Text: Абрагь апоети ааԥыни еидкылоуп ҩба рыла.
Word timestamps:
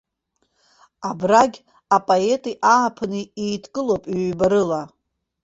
Абрагь 1.09 1.57
апоети 1.95 2.53
ааԥыни 2.73 3.23
еидкылоуп 3.43 4.03
ҩба 4.17 4.47
рыла. 4.51 4.81